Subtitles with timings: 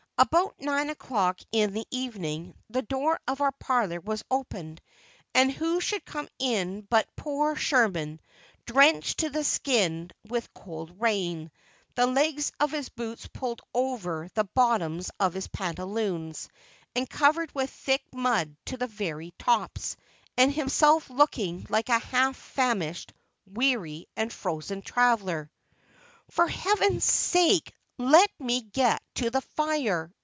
[0.17, 4.79] About nine o'clock in the evening, the door of our parlor was opened,
[5.33, 8.21] and who should come in but poor Sherman,
[8.67, 11.49] drenched to the skin with cold rain,
[11.95, 16.49] the legs of his boots pulled over the bottoms of his pantaloons,
[16.95, 19.97] and covered with thick mud to the very tops,
[20.37, 23.11] and himself looking like a half famished,
[23.47, 25.49] weary and frozen traveller.
[26.29, 30.11] "For Heaven's sake, let me get to the fire!"